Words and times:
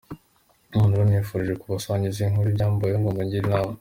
None 0.73 0.91
rero 0.93 1.05
nifuje 1.07 1.53
kubasangiza 1.61 2.17
iyi 2.19 2.31
nkuru 2.31 2.47
y’ibyambayeho 2.49 2.99
ngo 2.99 3.09
mungire 3.15 3.43
inama. 3.45 3.69